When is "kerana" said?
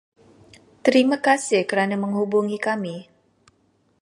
1.71-1.93